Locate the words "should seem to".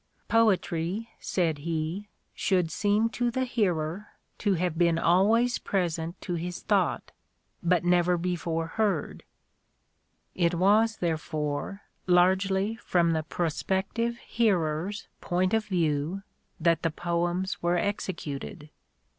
2.33-3.29